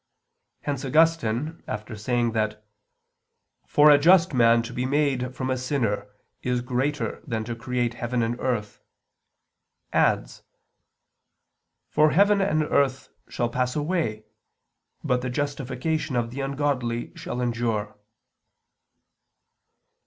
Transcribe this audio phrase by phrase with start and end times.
[0.61, 2.65] Hence, Augustine, after saying that
[3.67, 6.07] "for a just man to be made from a sinner
[6.41, 8.79] is greater than to create heaven and earth,"
[9.93, 10.41] adds,
[11.87, 14.23] "for heaven and earth shall pass away,
[15.03, 17.95] but the justification of the ungodly shall endure."